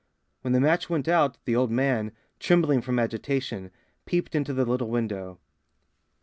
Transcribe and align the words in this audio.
When 0.41 0.53
the 0.53 0.59
match 0.59 0.89
went 0.89 1.07
out, 1.07 1.37
the 1.45 1.55
old 1.55 1.69
man, 1.69 2.11
trembling 2.39 2.81
from 2.81 2.97
agitation, 2.97 3.69
peeped 4.07 4.33
into 4.33 4.51
the 4.51 4.65
little 4.65 4.89
window. 4.89 5.37